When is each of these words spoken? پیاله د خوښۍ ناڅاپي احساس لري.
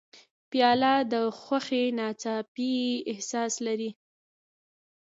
پیاله 0.49 0.93
د 1.11 1.13
خوښۍ 1.41 1.85
ناڅاپي 1.99 2.75
احساس 3.11 3.53
لري. 3.65 3.89